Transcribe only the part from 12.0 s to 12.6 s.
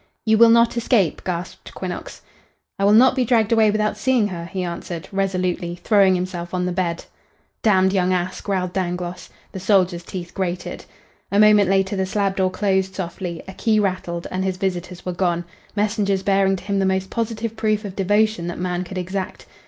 slab door